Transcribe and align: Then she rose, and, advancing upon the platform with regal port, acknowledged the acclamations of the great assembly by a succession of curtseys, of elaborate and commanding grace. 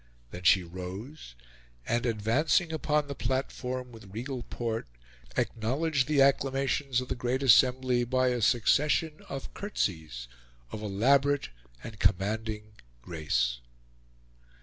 Then 0.31 0.41
she 0.41 0.63
rose, 0.63 1.35
and, 1.85 2.07
advancing 2.07 2.73
upon 2.73 3.07
the 3.07 3.13
platform 3.13 3.91
with 3.91 4.11
regal 4.11 4.41
port, 4.41 4.87
acknowledged 5.37 6.07
the 6.07 6.23
acclamations 6.23 7.01
of 7.01 7.07
the 7.07 7.13
great 7.13 7.43
assembly 7.43 8.03
by 8.03 8.29
a 8.29 8.41
succession 8.41 9.21
of 9.29 9.53
curtseys, 9.53 10.27
of 10.71 10.81
elaborate 10.81 11.49
and 11.83 11.99
commanding 11.99 12.71
grace. 13.03 13.59